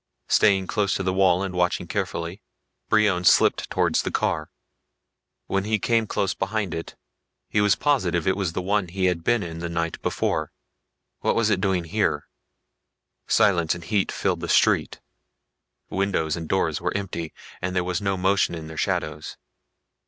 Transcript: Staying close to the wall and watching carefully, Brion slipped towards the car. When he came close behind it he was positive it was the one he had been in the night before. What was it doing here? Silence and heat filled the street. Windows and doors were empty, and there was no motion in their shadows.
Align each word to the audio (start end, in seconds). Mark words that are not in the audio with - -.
Staying 0.29 0.65
close 0.65 0.95
to 0.95 1.03
the 1.03 1.13
wall 1.13 1.43
and 1.43 1.53
watching 1.53 1.85
carefully, 1.85 2.41
Brion 2.89 3.23
slipped 3.23 3.69
towards 3.69 4.01
the 4.01 4.09
car. 4.09 4.49
When 5.45 5.63
he 5.65 5.77
came 5.77 6.07
close 6.07 6.33
behind 6.33 6.73
it 6.73 6.95
he 7.49 7.61
was 7.61 7.75
positive 7.75 8.25
it 8.27 8.35
was 8.35 8.53
the 8.53 8.63
one 8.63 8.87
he 8.87 9.05
had 9.05 9.23
been 9.23 9.43
in 9.43 9.59
the 9.59 9.69
night 9.69 10.01
before. 10.01 10.51
What 11.19 11.35
was 11.35 11.51
it 11.51 11.61
doing 11.61 11.83
here? 11.83 12.25
Silence 13.27 13.75
and 13.75 13.83
heat 13.83 14.11
filled 14.11 14.39
the 14.39 14.49
street. 14.49 14.99
Windows 15.91 16.35
and 16.35 16.49
doors 16.49 16.81
were 16.81 16.97
empty, 16.97 17.31
and 17.61 17.75
there 17.75 17.83
was 17.83 18.01
no 18.01 18.17
motion 18.17 18.55
in 18.55 18.65
their 18.65 18.77
shadows. 18.77 19.37